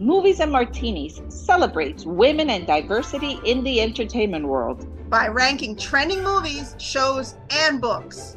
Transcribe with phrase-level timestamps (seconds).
[0.00, 6.76] Movies and Martinis celebrates women and diversity in the entertainment world by ranking trending movies,
[6.78, 8.36] shows, and books.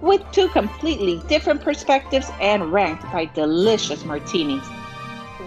[0.00, 4.66] With two completely different perspectives and ranked by delicious martinis.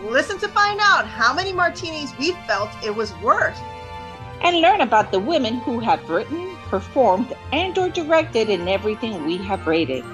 [0.05, 3.59] Listen to find out how many martinis we felt it was worth.
[4.41, 9.35] And learn about the women who have written, performed, and or directed in everything we
[9.39, 10.05] have rated.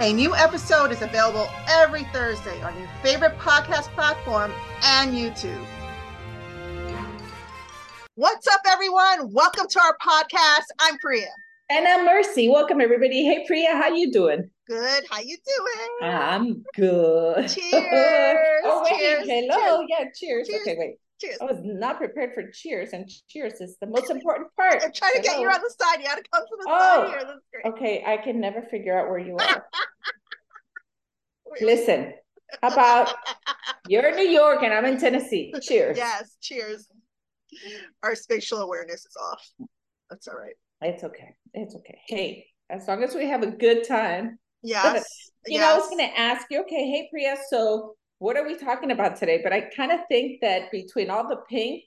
[0.00, 4.50] A new episode is available every Thursday on your favorite podcast platform
[4.82, 5.64] and YouTube.
[8.16, 9.32] What's up, everyone?
[9.32, 10.64] Welcome to our podcast.
[10.80, 11.28] I'm Priya.
[11.70, 12.48] And I'm Mercy.
[12.48, 13.22] Welcome, everybody.
[13.22, 14.50] Hey, Priya, how you doing?
[14.66, 15.04] Good.
[15.08, 16.10] How you doing?
[16.10, 17.48] I'm good.
[17.48, 17.84] Cheers.
[18.64, 18.98] oh, wait.
[18.98, 19.26] Cheers.
[19.28, 19.78] Hello.
[19.78, 19.88] Cheers.
[19.88, 20.48] Yeah, cheers.
[20.48, 20.62] cheers.
[20.62, 20.96] Okay, wait.
[21.20, 21.38] Cheers.
[21.40, 24.82] I was not prepared for cheers, and cheers is the most important part.
[24.82, 26.00] I'm trying to get you on the side.
[26.00, 27.24] You got to come to the oh, side here.
[27.24, 27.74] That's great.
[27.74, 29.64] Okay, I can never figure out where you are.
[31.60, 32.14] Listen,
[32.62, 33.14] how about
[33.88, 35.52] you're in New York and I'm in Tennessee?
[35.62, 35.96] Cheers.
[35.96, 36.88] Yes, cheers.
[38.02, 39.48] Our spatial awareness is off.
[40.10, 40.54] That's all right.
[40.80, 41.34] It's okay.
[41.54, 41.98] It's okay.
[42.08, 44.38] Hey, as long as we have a good time.
[44.62, 45.04] Yes.
[45.46, 45.60] You yes.
[45.60, 48.90] know, I was going to ask you, okay, hey, Priya, so what are we talking
[48.90, 49.40] about today?
[49.42, 51.82] But I kind of think that between all the pink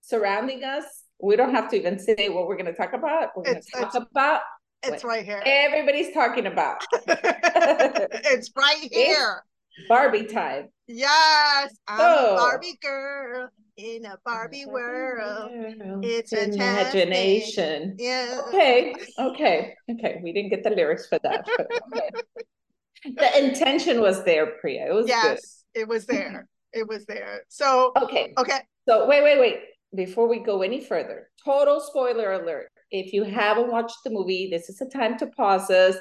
[0.00, 0.84] surrounding us,
[1.22, 3.28] we don't have to even say what we're going to talk about.
[3.36, 4.40] We're going to talk about
[4.82, 5.40] it's right here.
[5.46, 6.84] Everybody's talking about.
[7.06, 9.44] it's right here.
[9.76, 10.68] It's Barbie time.
[10.88, 15.50] Yes, I'm a Barbie girl in a Barbie world.
[16.02, 17.94] It's imagination.
[18.00, 18.40] Yeah.
[18.48, 18.94] Okay.
[19.16, 19.74] Okay.
[19.90, 20.20] Okay.
[20.24, 21.46] We didn't get the lyrics for that.
[21.60, 22.10] okay.
[23.16, 24.88] the intention was there, Priya.
[24.88, 25.38] It was yes, good.
[25.74, 26.16] It was mm-hmm.
[26.16, 26.48] there.
[26.72, 27.42] It was there.
[27.48, 28.32] So okay.
[28.38, 28.60] Okay.
[28.88, 29.60] So wait, wait, wait.
[29.94, 32.68] Before we go any further, total spoiler alert.
[32.90, 35.96] If you haven't watched the movie, this is the time to pause us,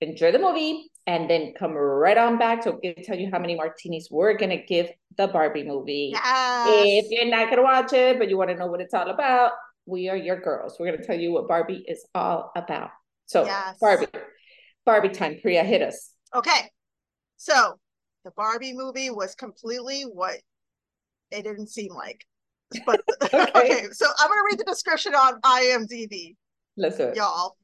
[0.00, 2.62] enjoy the movie, and then come right on back.
[2.62, 6.10] So gonna tell you how many martinis we're gonna give the Barbie movie.
[6.12, 7.04] Yes.
[7.04, 9.52] If you're not gonna watch it, but you want to know what it's all about,
[9.86, 10.76] we are your girls.
[10.78, 12.90] We're gonna tell you what Barbie is all about.
[13.26, 13.76] So yes.
[13.80, 14.06] Barbie,
[14.84, 15.38] Barbie time.
[15.40, 16.12] Priya, hit us.
[16.34, 16.70] Okay.
[17.36, 17.78] So
[18.24, 20.36] the Barbie movie was completely what
[21.30, 22.24] it didn't seem like.
[22.86, 23.46] But okay.
[23.56, 23.86] okay.
[23.92, 26.36] so I'm gonna read the description on IMDb.
[26.76, 27.56] Listen, y'all.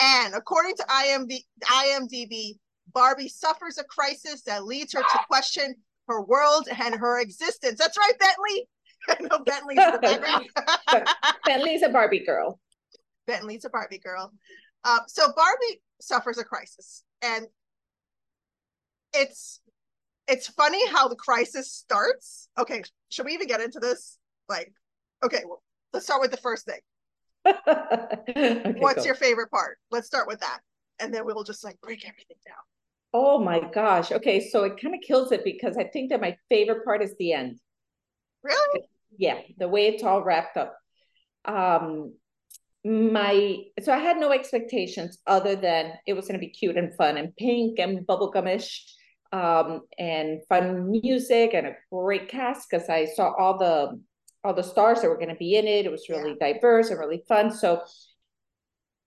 [0.00, 2.52] And according to IMDb, IMDb,
[2.92, 5.74] Barbie suffers a crisis that leads her to question
[6.08, 7.78] her world and her existence.
[7.78, 8.68] That's right, Bentley.
[9.30, 10.46] no, Bentley's in the background.
[11.44, 12.58] Bentley's a Barbie girl.
[13.26, 14.32] Bentley's a Barbie girl.
[14.84, 17.46] Um, so Barbie suffers a crisis, and
[19.12, 19.60] it's
[20.28, 22.48] it's funny how the crisis starts.
[22.58, 24.18] Okay, should we even get into this?
[24.48, 24.72] Like,
[25.24, 25.62] okay, well,
[25.92, 26.80] let's start with the first thing.
[27.46, 29.78] okay, What's your favorite part?
[29.90, 30.60] Let's start with that.
[31.00, 32.56] And then we'll just like break everything down.
[33.14, 34.12] Oh my gosh.
[34.12, 37.14] Okay, so it kind of kills it because I think that my favorite part is
[37.18, 37.58] the end.
[38.42, 38.82] Really?
[39.16, 40.76] Yeah, the way it's all wrapped up.
[41.44, 42.14] Um
[42.84, 46.94] my so I had no expectations other than it was going to be cute and
[46.94, 48.80] fun and pink and bubblegumish
[49.32, 54.00] um and fun music and a great cast because I saw all the
[54.44, 55.84] all the stars that were going to be in it.
[55.84, 56.52] It was really yeah.
[56.52, 57.50] diverse and really fun.
[57.50, 57.82] So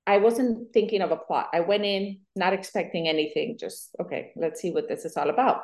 [0.05, 1.49] I wasn't thinking of a plot.
[1.53, 5.61] I went in not expecting anything, just, okay, let's see what this is all about.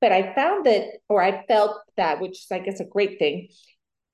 [0.00, 3.48] But I found that, or I felt that, which I guess, a great thing,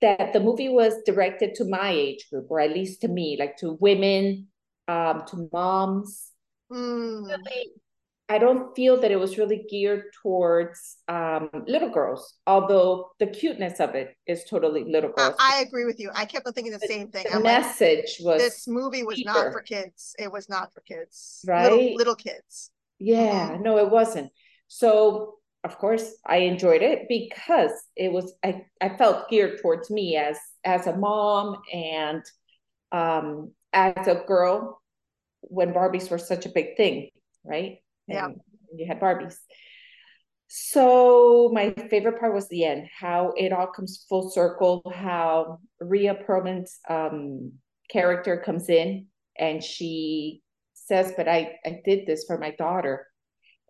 [0.00, 3.56] that the movie was directed to my age group, or at least to me, like
[3.58, 4.48] to women,
[4.87, 6.31] um, to moms.
[6.70, 7.26] Mm.
[7.26, 7.72] Really
[8.31, 13.81] I don't feel that it was really geared towards um, little girls, although the cuteness
[13.81, 15.34] of it is totally little girls.
[15.39, 16.11] I, I agree with you.
[16.15, 17.25] I kept on thinking the, the same thing.
[17.25, 19.33] The I'm message like, was this movie was deeper.
[19.33, 20.15] not for kids.
[20.19, 21.72] It was not for kids, right?
[21.72, 22.71] Little, little kids.
[22.99, 23.62] Yeah, mm-hmm.
[23.62, 24.31] no, it wasn't.
[24.69, 30.17] So of course I enjoyed it because it was I, I felt geared towards me
[30.17, 32.22] as as a mom and
[32.93, 34.81] um as a girl
[35.41, 37.11] when Barbies were such a big thing,
[37.44, 37.78] right?
[38.08, 38.28] Yeah.
[38.76, 39.36] you had Barbies.
[40.49, 46.14] So my favorite part was the end, how it all comes full circle, how Rhea
[46.26, 47.52] Perlman's um,
[47.90, 49.06] character comes in
[49.38, 53.06] and she says, but I, I did this for my daughter.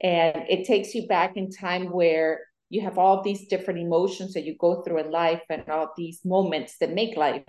[0.01, 4.45] And it takes you back in time where you have all these different emotions that
[4.45, 7.43] you go through in life and all these moments that make life.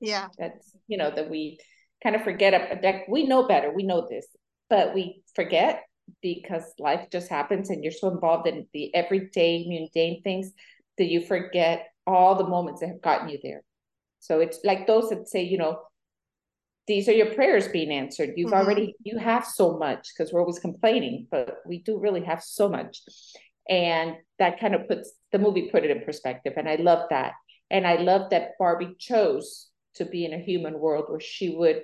[0.00, 0.26] Yeah.
[0.38, 1.60] That's, you know, that we
[2.02, 2.82] kind of forget.
[2.82, 4.26] That we know better, we know this,
[4.68, 5.84] but we forget
[6.20, 10.52] because life just happens and you're so involved in the everyday mundane things
[10.98, 13.62] that you forget all the moments that have gotten you there.
[14.20, 15.80] So it's like those that say, you know,
[16.86, 18.34] these are your prayers being answered.
[18.36, 18.60] You've mm-hmm.
[18.60, 22.68] already, you have so much because we're always complaining, but we do really have so
[22.68, 23.00] much.
[23.68, 26.54] And that kind of puts the movie put it in perspective.
[26.56, 27.34] And I love that.
[27.70, 31.82] And I love that Barbie chose to be in a human world where she would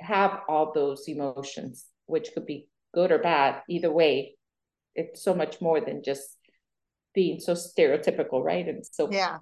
[0.00, 4.36] have all those emotions, which could be good or bad, either way.
[4.94, 6.36] It's so much more than just
[7.14, 8.66] being so stereotypical, right?
[8.66, 9.38] And so yeah,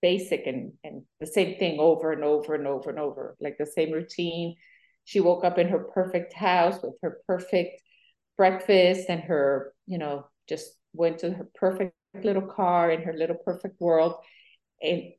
[0.00, 3.66] basic and and the same thing over and over and over and over, like the
[3.66, 4.56] same routine.
[5.04, 7.82] She woke up in her perfect house with her perfect
[8.36, 13.36] breakfast and her, you know, just went to her perfect little car in her little
[13.44, 14.14] perfect world.
[14.80, 15.12] And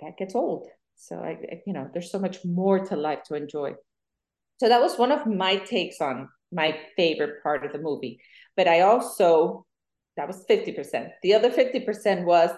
[0.00, 0.68] that gets old.
[0.96, 3.74] So I, you know, there's so much more to life to enjoy.
[4.58, 8.20] So that was one of my takes on my favorite part of the movie.
[8.56, 9.66] But I also,
[10.16, 11.10] that was 50%.
[11.22, 12.50] The other 50% was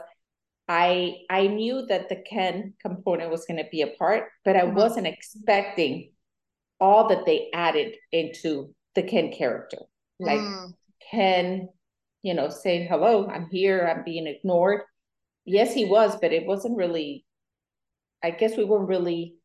[0.69, 4.63] I I knew that the Ken component was going to be a part, but I
[4.63, 4.77] mm-hmm.
[4.77, 6.13] wasn't expecting
[6.79, 9.79] all that they added into the Ken character.
[10.21, 10.73] Like mm.
[11.11, 11.69] Ken,
[12.23, 14.83] you know, saying, hello, I'm here, I'm being ignored.
[15.45, 17.25] Yes, he was, but it wasn't really,
[18.23, 19.37] I guess we weren't really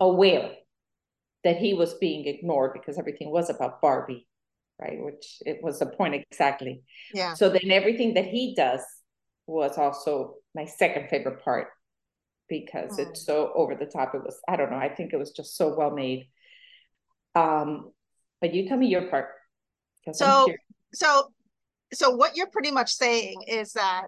[0.00, 0.52] aware
[1.46, 4.26] that he was being ignored because everything was about Barbie,
[4.80, 4.98] right?
[4.98, 6.82] Which it was the point exactly.
[7.14, 7.34] Yeah.
[7.34, 8.80] So then everything that he does
[9.46, 11.68] was also my second favorite part
[12.48, 13.06] because mm.
[13.06, 14.16] it's so over the top.
[14.16, 16.28] It was, I don't know, I think it was just so well made.
[17.36, 17.92] Um,
[18.40, 19.28] but you tell me your part.
[20.14, 20.48] So,
[20.92, 21.30] so,
[21.92, 24.06] so what you're pretty much saying is that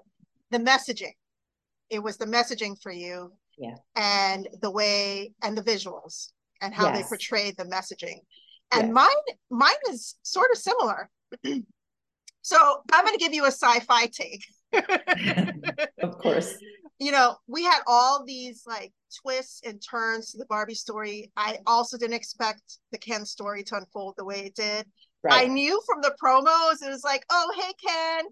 [0.50, 1.14] the messaging,
[1.88, 6.86] it was the messaging for you, yeah, and the way and the visuals and how
[6.86, 6.96] yes.
[6.96, 8.20] they portrayed the messaging,
[8.72, 8.94] and yes.
[8.94, 11.10] mine, mine is sort of similar.
[12.42, 14.44] so I'm going to give you a sci-fi take.
[16.02, 16.56] of course.
[16.98, 21.30] You know, we had all these like twists and turns to the Barbie story.
[21.36, 24.86] I also didn't expect the Ken story to unfold the way it did.
[25.22, 25.44] Right.
[25.44, 28.24] I knew from the promos, it was like, oh, hey, Ken.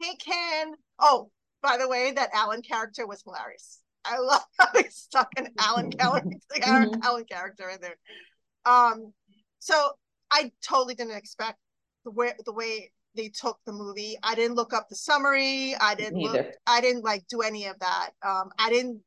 [0.00, 0.72] Hey, Ken.
[0.98, 1.30] Oh,
[1.62, 3.80] by the way, that Alan character was hilarious.
[4.04, 7.02] I love how they stuck an Alan, character, mm-hmm.
[7.02, 7.96] Alan character in there.
[8.64, 9.12] Um,
[9.58, 9.92] so
[10.30, 11.58] I totally didn't expect
[12.04, 14.16] the way the way they took the movie.
[14.22, 15.74] I didn't look up the summary.
[15.80, 18.10] I didn't look, I didn't like do any of that.
[18.26, 19.00] Um, I didn't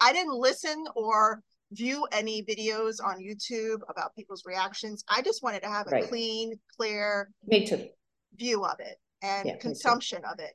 [0.00, 1.42] I didn't listen or
[1.72, 5.04] view any videos on YouTube about people's reactions.
[5.08, 6.08] I just wanted to have a right.
[6.08, 7.88] clean, clear Me too.
[8.36, 10.52] view of it and yeah, consumption of it.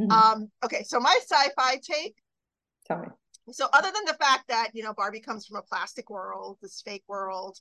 [0.00, 0.10] Mm-hmm.
[0.10, 2.14] Um, okay, so my sci-fi take.
[2.86, 3.08] Tell me.
[3.52, 6.82] So other than the fact that you know Barbie comes from a plastic world, this
[6.84, 7.58] fake world,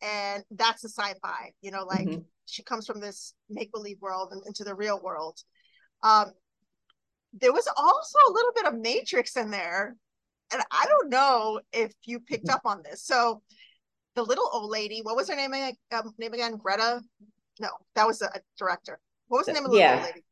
[0.00, 2.20] and that's a sci-fi, you know, like mm-hmm.
[2.46, 5.38] she comes from this make-believe world and into the real world.
[6.02, 6.32] Um,
[7.32, 9.96] there was also a little bit of Matrix in there
[10.52, 13.04] and I don't know if you picked up on this.
[13.04, 13.42] So
[14.14, 15.52] the little old lady, what was her name,
[15.92, 16.56] um, name again?
[16.56, 17.00] Greta?
[17.60, 19.00] No, that was a, a director.
[19.28, 19.94] What was the name of the yeah.
[19.94, 20.24] old lady?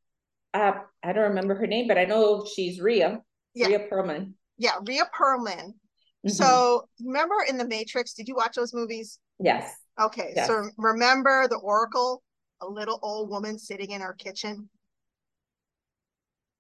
[0.53, 3.23] Uh, I don't remember her name, but I know she's Rhea
[3.55, 3.69] Yeah.
[3.69, 4.35] Rhea Perlman.
[4.61, 5.73] Yeah, Rhea Perlman.
[5.73, 6.29] Mm-hmm.
[6.29, 9.19] So remember in the Matrix, did you watch those movies?
[9.39, 9.75] Yes.
[9.99, 10.35] Okay.
[10.37, 10.49] Yes.
[10.49, 12.23] So remember the Oracle,
[12.61, 14.69] a little old woman sitting in her kitchen?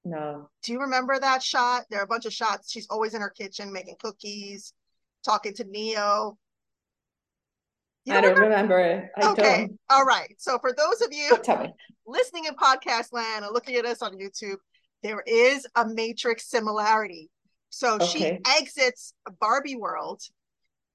[0.02, 0.48] No.
[0.62, 1.84] Do you remember that shot?
[1.90, 2.72] There are a bunch of shots.
[2.72, 4.72] She's always in her kitchen making cookies,
[5.22, 6.38] talking to Neo.
[8.06, 9.66] You I don't remember, remember I okay.
[9.66, 9.78] Don't.
[9.90, 10.34] All right.
[10.38, 11.36] So for those of you
[12.06, 14.56] listening in podcast land or looking at us on YouTube,
[15.02, 17.28] there is a matrix similarity.
[17.70, 18.06] So okay.
[18.06, 20.22] she exits Barbie world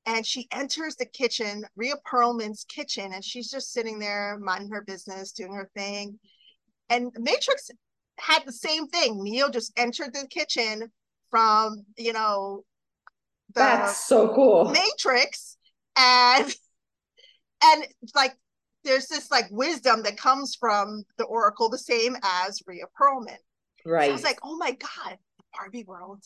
[0.05, 4.83] and she enters the kitchen, Rhea Perlman's kitchen, and she's just sitting there minding her
[4.83, 6.19] business, doing her thing.
[6.89, 7.71] And Matrix
[8.19, 9.23] had the same thing.
[9.23, 10.91] Neo just entered the kitchen
[11.31, 12.63] from, you know,
[13.53, 14.65] that's so cool.
[14.71, 15.57] Matrix.
[15.97, 16.53] And
[17.63, 18.35] and like
[18.83, 23.37] there's this like wisdom that comes from the Oracle, the same as Rhea Perlman.
[23.85, 24.07] Right.
[24.07, 25.17] So was like, oh my God,
[25.55, 26.23] Barbie world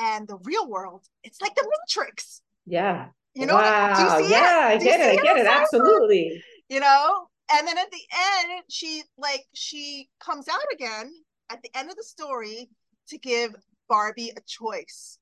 [0.00, 2.42] and the real world, it's like the Matrix.
[2.66, 3.08] Yeah.
[3.34, 4.18] You know, wow.
[4.18, 4.80] You yeah, it?
[4.80, 5.20] I get it.
[5.20, 5.46] I get it.
[5.46, 6.42] Absolutely.
[6.68, 11.12] You know, and then at the end she like she comes out again
[11.50, 12.68] at the end of the story
[13.08, 13.54] to give
[13.88, 15.18] barbie a choice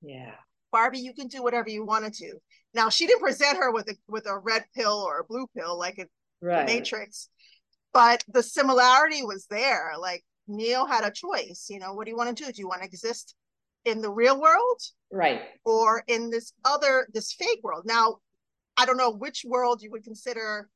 [0.00, 0.34] yeah
[0.70, 2.34] barbie you can do whatever you wanted to
[2.74, 5.78] now she didn't present her with a with a red pill or a blue pill
[5.78, 6.06] like in
[6.40, 6.66] right.
[6.66, 7.28] the matrix
[7.92, 12.16] but the similarity was there like neo had a choice you know what do you
[12.16, 13.34] want to do do you want to exist
[13.84, 18.16] in the real world right or in this other this fake world now
[18.76, 20.68] i don't know which world you would consider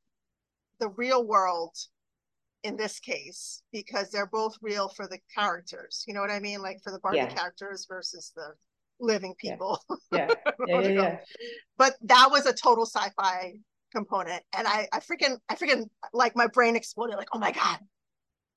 [0.80, 1.74] the real world
[2.66, 6.04] in this case because they're both real for the characters.
[6.06, 6.60] You know what I mean?
[6.60, 7.26] Like for the Barbie yeah.
[7.26, 8.54] characters versus the
[9.00, 9.80] living people.
[10.12, 10.28] Yeah.
[10.66, 10.80] Yeah.
[10.80, 11.18] yeah, yeah,
[11.76, 13.54] But that was a total sci-fi
[13.94, 14.42] component.
[14.56, 17.78] And I, I freaking, I freaking like my brain exploded like, oh my God,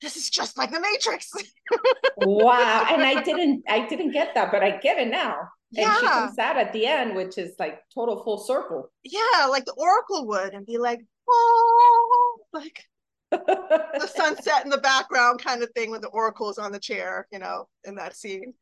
[0.02, 1.32] this is just like the Matrix.
[2.18, 2.88] wow.
[2.90, 5.36] And I didn't I didn't get that, but I get it now.
[5.72, 5.92] Yeah.
[5.92, 8.92] And she comes out at the end, which is like total full circle.
[9.04, 12.84] Yeah, like the Oracle would and be like, oh like
[13.32, 17.28] the sunset in the background kind of thing when the Oracle is on the chair,
[17.32, 18.54] you know, in that scene.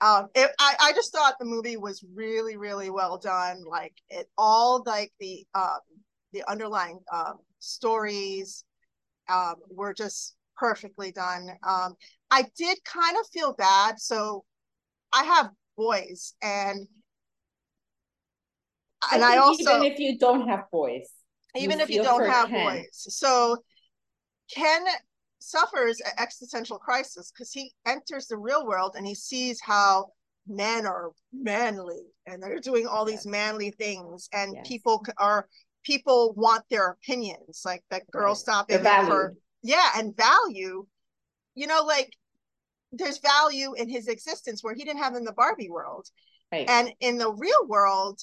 [0.00, 3.64] Um, it, I, I just thought the movie was really, really well done.
[3.66, 5.78] Like it all like the um
[6.32, 8.64] the underlying um stories
[9.28, 11.48] um were just perfectly done.
[11.66, 11.94] Um,
[12.30, 13.98] I did kind of feel bad.
[13.98, 14.44] So
[15.12, 16.86] I have boys and
[19.12, 21.08] and I, I also even if you don't have boys,
[21.56, 22.64] even you if you don't have Ken.
[22.64, 23.58] boys, so
[24.52, 24.84] Ken
[25.40, 30.06] suffers an existential crisis because he enters the real world and he sees how
[30.46, 34.66] men are manly and they're doing all these manly things and yes.
[34.66, 35.48] people are
[35.84, 38.36] people want their opinions like that girl right.
[38.36, 39.34] stopping for
[39.64, 40.86] yeah and value
[41.54, 42.12] you know like
[42.92, 46.06] there's value in his existence where he didn't have in the barbie world
[46.52, 46.68] right.
[46.68, 48.20] and in the real world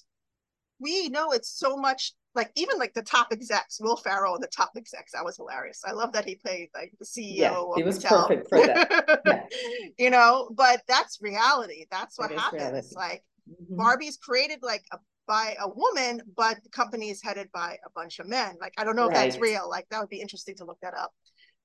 [0.79, 4.47] we know it's so much like even like the top execs will ferrell and the
[4.55, 7.83] top execs that was hilarious i love that he played like the ceo yeah, he
[7.83, 8.27] was Mattel.
[8.27, 9.43] perfect for that yeah.
[9.97, 12.95] you know but that's reality that's what happens reality.
[12.95, 13.75] like mm-hmm.
[13.75, 18.19] barbie's created like a by a woman, but the company is headed by a bunch
[18.19, 18.57] of men.
[18.59, 19.29] Like, I don't know if right.
[19.29, 19.69] that's real.
[19.69, 21.13] Like, that would be interesting to look that up.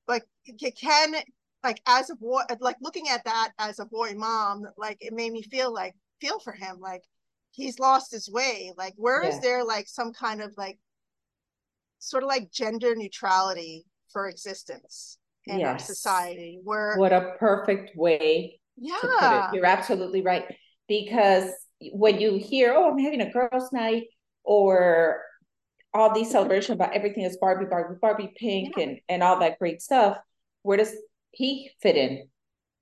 [0.06, 0.22] But
[0.80, 1.14] can,
[1.64, 5.32] like, as a boy, like looking at that as a boy mom, like, it made
[5.32, 6.78] me feel like, feel for him.
[6.80, 7.02] Like,
[7.50, 8.72] he's lost his way.
[8.76, 9.30] Like, where yeah.
[9.30, 10.78] is there, like, some kind of, like,
[11.98, 15.68] sort of like gender neutrality for existence in yes.
[15.68, 16.60] our society?
[16.62, 19.50] Where, what a perfect way yeah.
[19.52, 20.44] You're absolutely right.
[20.88, 21.50] Because
[21.92, 24.04] when you hear, oh, I'm having a girls' night,
[24.44, 25.22] or
[25.96, 28.84] all these celebrations about everything is Barbie, Barbie, Barbie, pink, yeah.
[28.84, 30.18] and and all that great stuff.
[30.62, 30.94] Where does
[31.32, 32.28] he fit in?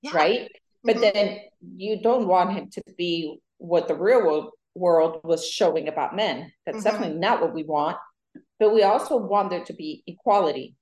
[0.03, 0.11] Yeah.
[0.15, 0.51] Right.
[0.83, 1.03] But mm-hmm.
[1.03, 1.39] then
[1.77, 6.53] you don't want him to be what the real world world was showing about men.
[6.67, 6.85] That's mm-hmm.
[6.85, 7.97] definitely not what we want.
[8.59, 10.75] But we also want there to be equality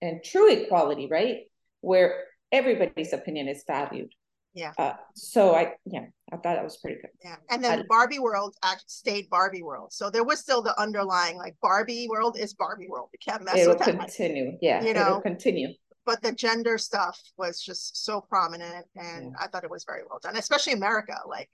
[0.00, 1.38] and true equality, right?
[1.80, 4.12] Where everybody's opinion is valued.
[4.56, 4.72] Yeah.
[4.78, 7.10] Uh, so I yeah, I thought that was pretty good.
[7.22, 7.36] Yeah.
[7.50, 9.92] And then I, Barbie World actually stayed Barbie World.
[9.92, 13.10] So there was still the underlying like Barbie World is Barbie World.
[13.12, 14.56] You can't mess it with will continue.
[14.62, 14.82] Yeah.
[14.82, 15.68] You know, continue.
[16.06, 19.44] But the gender stuff was just so prominent and yeah.
[19.44, 21.18] I thought it was very well done, especially America.
[21.28, 21.50] Like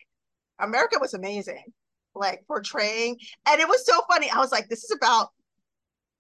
[0.61, 1.65] America was amazing.
[2.15, 3.19] Like portraying
[3.49, 4.31] and it was so funny.
[4.31, 5.31] I was like, this is about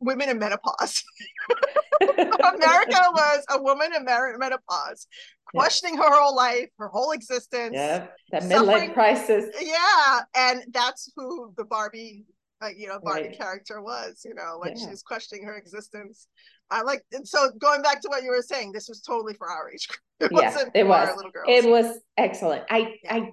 [0.01, 1.05] women in menopause.
[2.55, 5.07] America was a woman in menopause,
[5.47, 6.03] questioning yeah.
[6.03, 7.75] her whole life, her whole existence.
[7.75, 9.47] Yeah, that midlife crisis.
[9.61, 12.25] Yeah, and that's who the Barbie,
[12.61, 13.39] uh, you know, Barbie right.
[13.39, 14.23] character was.
[14.25, 14.91] You know, like yeah.
[14.91, 16.29] she's questioning her existence.
[16.71, 19.49] I like, and so going back to what you were saying, this was totally for
[19.49, 19.87] our age
[20.21, 21.17] It yeah, wasn't it was.
[21.17, 21.47] little girls.
[21.49, 22.65] It was excellent.
[22.71, 23.15] I yeah.
[23.15, 23.31] I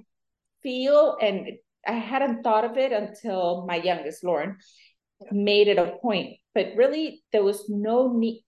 [0.63, 1.47] feel and
[1.87, 4.57] I hadn't thought of it until my youngest, Lauren,
[5.31, 6.37] made it a point.
[6.53, 8.43] But really, there was no need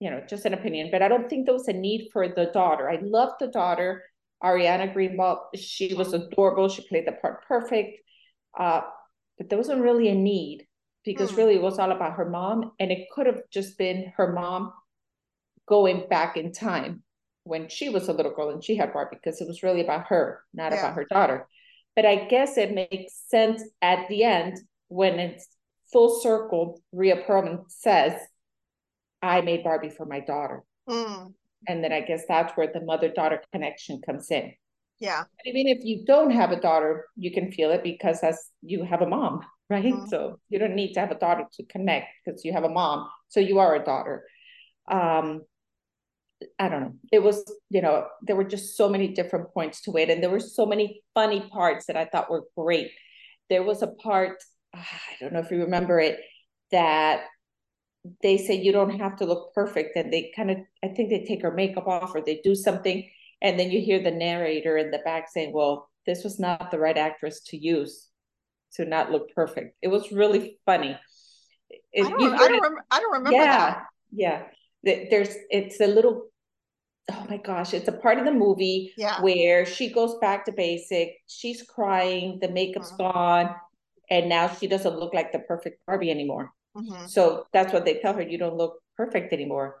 [0.00, 2.46] you know, just an opinion, but I don't think there was a need for the
[2.46, 2.90] daughter.
[2.90, 4.02] I loved the daughter,
[4.42, 5.38] Ariana Greenblatt.
[5.54, 6.68] She was adorable.
[6.68, 7.98] She played the part perfect.
[8.58, 8.80] Uh,
[9.36, 10.66] but there wasn't really a need
[11.04, 11.36] because mm.
[11.36, 12.72] really it was all about her mom.
[12.80, 14.72] And it could have just been her mom
[15.68, 17.02] going back in time
[17.44, 20.06] when she was a little girl and she had Barbie because it was really about
[20.06, 20.78] her, not yeah.
[20.78, 21.46] about her daughter.
[21.94, 25.46] But I guess it makes sense at the end when it's
[25.92, 26.80] full circle.
[26.92, 28.14] Rhea Perlman says,
[29.22, 30.62] I made Barbie for my daughter.
[30.88, 31.34] Mm.
[31.68, 34.52] And then I guess that's where the mother daughter connection comes in.
[34.98, 35.24] Yeah.
[35.46, 38.84] I mean, if you don't have a daughter, you can feel it because as you
[38.84, 39.84] have a mom, right?
[39.84, 40.06] Mm-hmm.
[40.08, 43.08] So you don't need to have a daughter to connect because you have a mom.
[43.28, 44.24] So you are a daughter.
[44.90, 45.42] Um,
[46.58, 46.94] I don't know.
[47.12, 50.10] It was, you know, there were just so many different points to it.
[50.10, 52.90] And there were so many funny parts that I thought were great.
[53.48, 54.42] There was a part,
[54.74, 54.84] I
[55.20, 56.18] don't know if you remember it,
[56.72, 57.24] that
[58.22, 61.24] they say you don't have to look perfect and they kind of i think they
[61.24, 63.08] take her makeup off or they do something
[63.42, 66.78] and then you hear the narrator in the back saying well this was not the
[66.78, 68.08] right actress to use
[68.72, 70.98] to not look perfect it was really funny
[71.92, 73.86] it, I, don't, I, don't rem- I don't remember yeah that.
[74.12, 74.42] yeah
[74.82, 76.28] there's it's a little
[77.12, 79.20] oh my gosh it's a part of the movie yeah.
[79.20, 83.12] where she goes back to basic she's crying the makeup's mm-hmm.
[83.12, 83.54] gone
[84.08, 87.06] and now she doesn't look like the perfect barbie anymore Mm-hmm.
[87.06, 88.22] So that's what they tell her.
[88.22, 89.80] You don't look perfect anymore.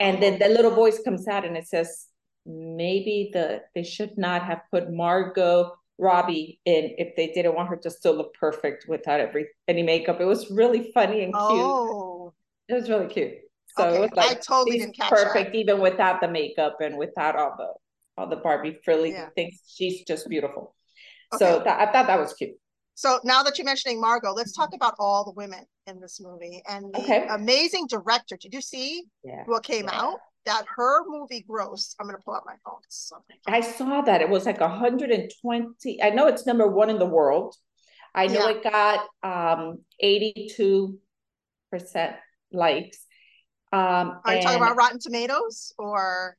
[0.00, 2.06] And then the little voice comes out and it says,
[2.46, 7.76] maybe the they should not have put Margot Robbie in if they didn't want her
[7.76, 10.20] to still look perfect without every any makeup.
[10.20, 11.36] It was really funny and cute.
[11.38, 12.34] Oh.
[12.68, 13.34] It was really cute.
[13.76, 13.96] So okay.
[13.96, 15.58] it was like I totally didn't catch perfect, that.
[15.58, 17.72] even without the makeup and without all the
[18.16, 19.28] all the Barbie frilly yeah.
[19.34, 19.60] things.
[19.66, 20.74] She's just beautiful.
[21.34, 21.44] Okay.
[21.44, 22.52] So that, I thought that was cute.
[22.94, 26.62] So now that you're mentioning Margot, let's talk about all the women in this movie
[26.68, 27.26] and the okay.
[27.30, 28.36] amazing director.
[28.36, 29.44] Did you see yeah.
[29.46, 30.00] what came yeah.
[30.00, 30.18] out?
[30.46, 31.94] That her movie grossed.
[31.98, 32.80] I'm gonna pull out my phone.
[33.46, 36.02] I saw that it was like 120.
[36.02, 37.56] I know it's number one in the world.
[38.14, 38.56] I know yeah.
[38.56, 40.98] it got um 82
[41.70, 42.16] percent
[42.52, 42.98] likes.
[43.72, 46.36] Um, Are you talking about Rotten Tomatoes or?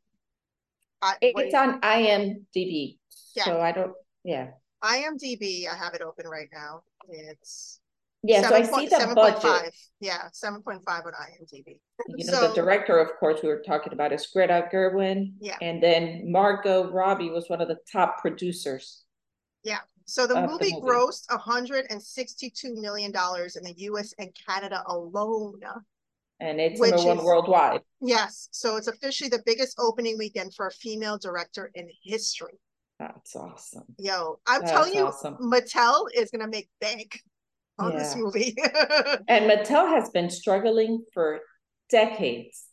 [1.01, 2.97] I, it's on IMDb.
[3.35, 3.43] Yeah.
[3.43, 3.93] So I don't.
[4.23, 4.51] Yeah.
[4.83, 6.83] IMDb, I have it open right now.
[7.09, 7.79] It's
[8.27, 8.65] yeah, 7.
[8.65, 9.15] so I see the 7.
[9.15, 9.41] budget.
[9.41, 9.71] 5.
[9.99, 11.79] Yeah, 7.5 on IMDb.
[12.09, 15.33] You know, so, the director, of course, we were talking about is Greta Gerwig.
[15.39, 15.57] Yeah.
[15.61, 19.03] And then Margot Robbie was one of the top producers.
[19.63, 19.79] Yeah.
[20.05, 25.61] So the movie, the movie grossed $162 million in the US and Canada alone.
[26.39, 27.81] And it's number one is, worldwide.
[28.01, 28.49] Yes.
[28.51, 32.59] So it's officially the biggest opening weekend for a female director in history.
[32.99, 33.83] That's awesome.
[33.97, 35.37] Yo, I'm That's telling you, awesome.
[35.37, 37.19] Mattel is gonna make bank
[37.79, 37.99] on yeah.
[37.99, 38.55] this movie.
[39.27, 41.39] and Mattel has been struggling for
[41.89, 42.65] decades,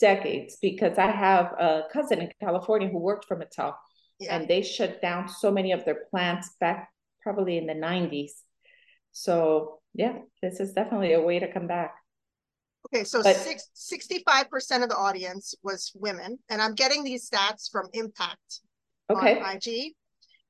[0.00, 3.74] decades, because I have a cousin in California who worked for Mattel,
[4.18, 4.36] yeah.
[4.36, 6.90] and they shut down so many of their plants back
[7.22, 8.32] probably in the 90s.
[9.12, 11.94] So yeah, this is definitely a way to come back.
[12.86, 17.70] Okay, so but, six, 65% of the audience was women, and I'm getting these stats
[17.70, 18.60] from Impact
[19.10, 19.40] okay.
[19.40, 19.94] on IG.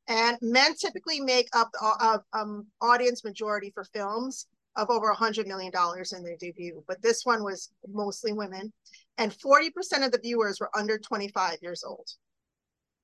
[0.09, 4.47] And men typically make up the uh, um, audience majority for films
[4.77, 5.71] of over a $100 million
[6.17, 6.83] in their debut.
[6.89, 8.73] But this one was mostly women.
[9.19, 9.69] And 40%
[10.05, 12.09] of the viewers were under 25 years old.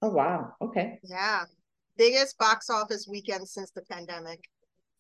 [0.01, 0.55] Oh, wow.
[0.63, 0.99] Okay.
[1.03, 1.43] Yeah.
[1.99, 4.45] Biggest box office weekend since the pandemic.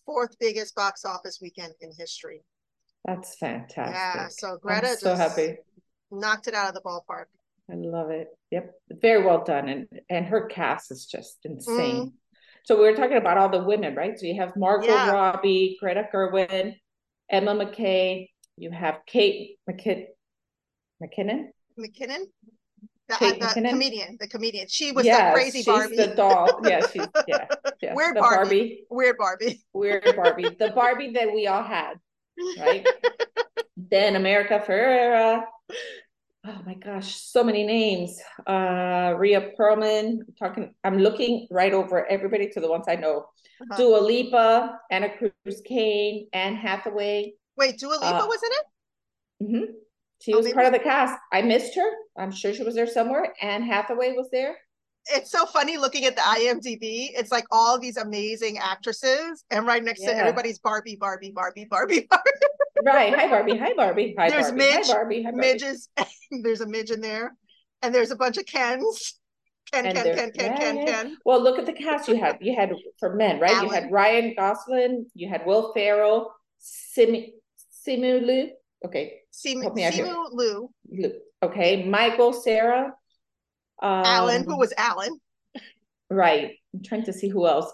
[0.04, 2.44] Fourth biggest box office weekend in history.
[3.04, 3.94] That's fantastic.
[3.94, 4.28] Yeah.
[4.28, 5.56] So Greta I'm so happy.
[6.11, 7.26] knocked it out of the ballpark.
[7.71, 8.28] I love it.
[8.50, 12.06] Yep, very well done, and and her cast is just insane.
[12.06, 12.12] Mm.
[12.65, 14.19] So we were talking about all the women, right?
[14.19, 15.10] So you have Margot yeah.
[15.10, 16.76] Robbie, Greta Gerwig,
[17.30, 18.32] Emma Mackey.
[18.56, 20.06] You have Kate McKin-
[21.02, 21.49] McKinnon.
[21.78, 22.25] McKinnon.
[23.08, 23.69] The, Kate the McKinnon?
[23.71, 24.67] comedian, the comedian.
[24.69, 25.97] She was yes, the crazy she's Barbie.
[25.97, 26.60] the doll.
[26.65, 27.47] Yeah, she's yeah.
[27.82, 27.95] yeah.
[27.95, 28.38] Weird Barbie.
[28.38, 28.86] Barbie.
[28.91, 29.65] Weird Barbie.
[29.75, 30.56] Weird Barbie.
[30.58, 31.95] The Barbie that we all had,
[32.58, 32.86] right?
[33.76, 35.45] then America Ferrera,
[36.47, 38.21] oh my gosh, so many names.
[38.47, 43.26] Uh, Rhea Perlman, I'm talking, I'm looking right over everybody to the ones I know.
[43.61, 43.76] Uh-huh.
[43.76, 47.35] Dua Lipa, Ana Cruz Kane, Anne Hathaway.
[47.57, 48.67] Wait, Dua Lipa uh, was in it?
[49.43, 49.73] Mm-hmm.
[50.21, 51.19] She oh, was part of the cast.
[51.33, 51.91] I missed her.
[52.17, 53.35] I'm sure she was there somewhere.
[53.41, 54.57] Anne Hathaway was there.
[55.06, 57.10] It's so funny looking at the IMDb.
[57.14, 60.12] It's like all these amazing actresses, and right next yeah.
[60.12, 62.30] to everybody's Barbie, Barbie, Barbie, Barbie, Barbie
[62.84, 63.14] right.
[63.14, 63.56] Hi, Barbie.
[63.56, 64.14] Hi, Barbie.
[64.19, 64.58] Hi, there's Barbie.
[64.58, 65.23] Midge, Hi, Barbie.
[65.23, 65.47] Hi, Barbie.
[65.47, 65.88] Midges.
[66.43, 67.34] there's a midge in there,
[67.82, 69.19] and there's a bunch of Kens.
[69.73, 70.84] Ken, and Ken, Ken, Ken, yeah, Ken, yeah.
[70.84, 71.17] Ken.
[71.25, 72.38] Well, look at the cast you had.
[72.40, 73.52] You had for men, right?
[73.52, 73.67] Alan.
[73.67, 75.06] You had Ryan Gosling.
[75.14, 76.34] You had Will Ferrell.
[76.60, 77.32] Simu,
[77.86, 78.50] Simu Liu.
[78.84, 79.21] Okay.
[79.32, 80.71] Simu, Simu Liu.
[80.88, 81.12] Liu.
[81.43, 81.84] Okay.
[81.86, 82.93] Michael Cera.
[83.84, 85.20] Um, Alan, who was Alan.
[86.08, 86.52] Right.
[86.73, 87.70] I'm trying to see who else.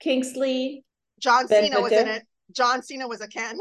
[0.00, 0.84] Kingsley.
[1.20, 2.24] John Cena was in it.
[2.50, 3.60] John Cena was a Ken.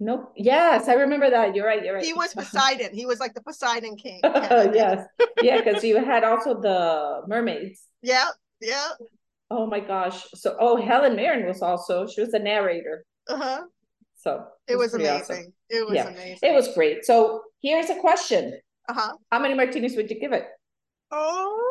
[0.00, 0.32] Nope.
[0.36, 1.54] Yes, I remember that.
[1.54, 1.84] You're right.
[1.84, 2.04] You're right.
[2.04, 2.94] He was Poseidon.
[2.94, 4.20] He was like the Poseidon king.
[4.24, 5.06] yes.
[5.42, 7.82] Yeah, because you had also the mermaids.
[8.00, 8.28] Yeah.
[8.60, 8.88] Yeah.
[9.50, 10.24] Oh my gosh.
[10.34, 13.04] So oh Helen Mirren was also she was the narrator.
[13.28, 13.64] Uh-huh.
[14.16, 15.36] So it, was, was amazing.
[15.36, 15.52] Awesome.
[15.68, 16.08] It was yeah.
[16.08, 16.38] amazing.
[16.42, 17.04] It was great.
[17.04, 18.58] So here's a question.
[18.88, 19.16] Uh-huh.
[19.30, 20.46] How many martinis would you give it?
[21.10, 21.64] Oh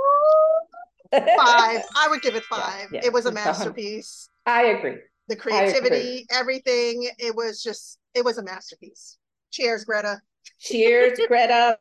[1.22, 1.82] five.
[1.96, 2.90] I would give it five.
[2.92, 3.06] Yeah, yeah.
[3.06, 4.30] It was a masterpiece.
[4.46, 4.98] I agree.
[5.28, 7.10] The creativity, everything.
[7.18, 9.18] It was just it was a masterpiece.
[9.52, 10.22] Cheers, Greta.
[10.60, 11.78] Cheers, Greta.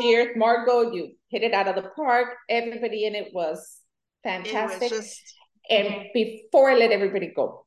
[0.00, 0.92] Cheers, Margot.
[0.92, 2.28] You hit it out of the park.
[2.48, 3.78] Everybody in it was
[4.24, 4.90] fantastic.
[4.90, 5.20] It was just...
[5.68, 7.64] And before I let everybody go,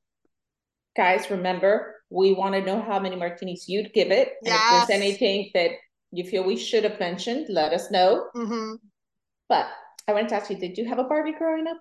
[0.98, 4.34] guys, remember we want to know how many martinis you'd give it.
[4.44, 4.84] Yes.
[4.84, 5.72] if there's anything that
[6.14, 8.28] you feel we should have mentioned, let us know.
[8.36, 8.76] Mm-hmm.
[9.50, 9.68] But
[10.08, 11.78] I wanted to ask you, did you have a Barbie growing up?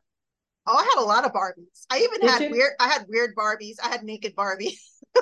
[0.66, 1.86] Oh, I had a lot of Barbies.
[1.90, 2.50] I even did had you?
[2.50, 2.72] weird.
[2.80, 3.76] I had weird Barbies.
[3.82, 4.78] I had naked Barbie.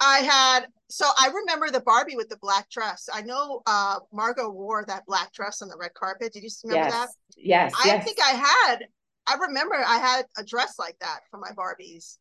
[0.00, 3.08] I had so I remember the Barbie with the black dress.
[3.12, 6.32] I know uh Margot wore that black dress on the red carpet.
[6.32, 6.92] Did you remember yes.
[6.92, 7.08] that?
[7.36, 7.72] Yes.
[7.84, 8.04] I yes.
[8.04, 8.78] think I had
[9.26, 12.16] I remember I had a dress like that for my Barbies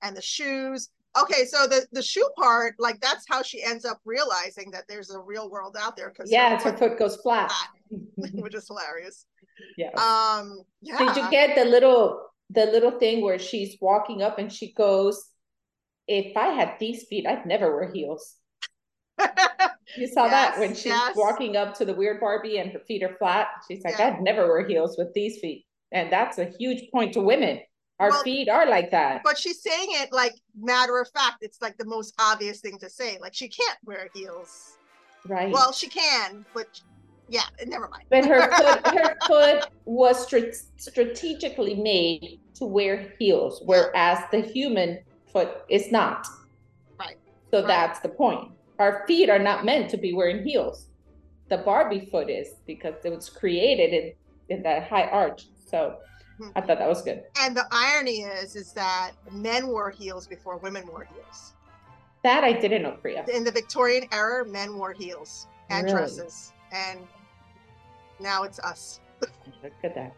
[0.00, 0.88] and the shoes.
[1.20, 5.10] Okay, so the the shoe part, like that's how she ends up realizing that there's
[5.10, 6.10] a real world out there.
[6.10, 7.52] Because yeah, her, her foot goes flat,
[8.16, 9.26] which is hilarious.
[9.76, 9.90] Yeah.
[9.92, 10.62] Um.
[10.82, 10.98] Yeah.
[10.98, 15.30] Did you get the little the little thing where she's walking up and she goes,
[16.06, 18.36] if I had these feet, I'd never wear heels.
[19.96, 21.16] you saw yes, that when she's yes.
[21.16, 23.48] walking up to the weird Barbie and her feet are flat.
[23.68, 24.08] She's like, yeah.
[24.08, 25.64] I'd never wear heels with these feet.
[25.92, 27.60] And that's a huge point to women.
[27.98, 29.22] Our well, feet are like that.
[29.24, 31.38] But she's saying it like matter of fact.
[31.40, 33.18] It's like the most obvious thing to say.
[33.20, 34.76] Like she can't wear heels.
[35.26, 35.52] Right.
[35.52, 36.80] Well, she can, but
[37.28, 38.04] yeah, never mind.
[38.10, 40.26] But her foot, her foot was
[40.76, 45.00] strategically made to wear heels, whereas the human
[45.32, 46.26] foot is not.
[47.00, 47.16] Right.
[47.50, 47.66] So right.
[47.66, 48.50] that's the point.
[48.78, 50.88] Our feet are not meant to be wearing heels.
[51.48, 54.12] The Barbie foot is because it was created in
[54.48, 55.46] in that high arch.
[55.64, 55.96] So.
[56.54, 57.24] I thought that was good.
[57.40, 61.54] And the irony is, is that men wore heels before women wore heels.
[62.22, 63.24] That I didn't know, Priya.
[63.32, 65.96] In the Victorian era, men wore heels and really?
[65.96, 67.00] dresses, and
[68.20, 69.00] now it's us.
[69.20, 70.14] Look at that.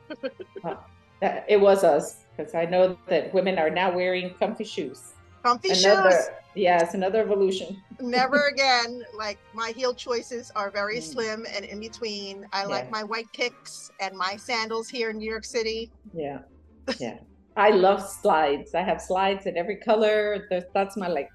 [1.20, 1.44] that.
[1.48, 5.12] It was us because I know that women are now wearing comfy shoes.
[5.42, 6.28] Comfy another, shoes.
[6.58, 7.80] Yes, another evolution.
[8.00, 9.04] Never again.
[9.14, 11.02] Like my heel choices are very mm.
[11.02, 12.46] slim and in between.
[12.52, 12.66] I yeah.
[12.66, 15.90] like my white kicks and my sandals here in New York City.
[16.12, 16.40] Yeah.
[16.98, 17.18] Yeah.
[17.54, 18.74] I love slides.
[18.74, 20.48] I have slides in every color.
[20.72, 21.28] That's my like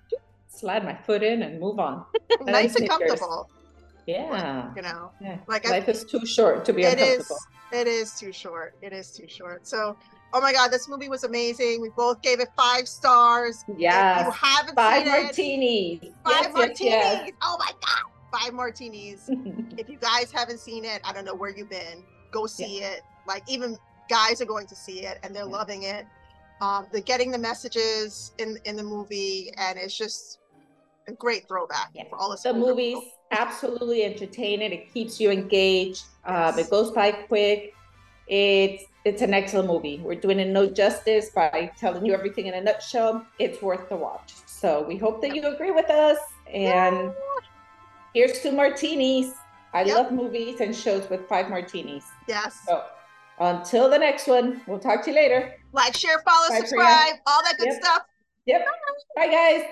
[0.47, 2.05] slide my foot in and move on.
[2.41, 3.49] nice and comfortable.
[4.07, 4.71] Yeah.
[4.75, 5.37] you know, yeah.
[5.47, 7.35] like life I, is too short to be it uncomfortable.
[7.35, 8.75] Is, it is too short.
[8.81, 9.67] It is too short.
[9.67, 9.95] So,
[10.33, 11.81] oh my God, this movie was amazing.
[11.81, 13.63] We both gave it five stars.
[13.77, 14.25] Yeah.
[14.25, 15.99] You haven't five martinis.
[16.01, 16.79] It, five yes, martinis.
[16.81, 17.31] Yes, yes.
[17.41, 18.39] Oh my God.
[18.39, 19.29] Five martinis.
[19.77, 22.03] if you guys haven't seen it, I don't know where you've been.
[22.31, 22.91] Go see yeah.
[22.91, 23.01] it.
[23.27, 23.77] Like even
[24.09, 25.57] guys are going to see it and they're yeah.
[25.57, 26.05] loving it.
[26.61, 30.39] Um, they're getting the messages in in the movie, and it's just
[31.07, 32.03] a great throwback yeah.
[32.09, 32.97] for all the the movies
[33.31, 37.73] absolutely entertaining it keeps you engaged um, it goes by quick
[38.27, 39.99] it's it's an excellent movie.
[39.99, 43.25] We're doing it no justice by telling you everything in a nutshell.
[43.37, 44.33] It's worth the watch.
[44.45, 46.19] So we hope that you agree with us.
[46.51, 47.11] And
[48.13, 49.33] here's two martinis.
[49.73, 49.97] I yep.
[49.97, 52.05] love movies and shows with five martinis.
[52.27, 52.61] Yes.
[52.65, 52.83] So
[53.39, 55.53] until the next one we'll talk to you later.
[55.73, 57.21] Like share follow Bye, subscribe Priya.
[57.27, 57.83] all that good yep.
[57.83, 58.01] stuff.
[58.45, 58.65] Yep.
[59.17, 59.63] Bye, guys